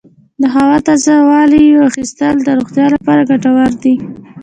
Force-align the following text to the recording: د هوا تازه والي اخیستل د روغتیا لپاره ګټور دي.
د 0.41 0.43
هوا 0.55 0.75
تازه 0.87 1.13
والي 1.29 1.63
اخیستل 1.89 2.35
د 2.43 2.47
روغتیا 2.57 2.85
لپاره 2.95 3.27
ګټور 3.31 3.69
دي. 3.83 3.95